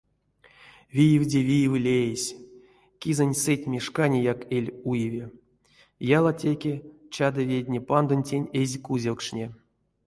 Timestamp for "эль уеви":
4.57-5.23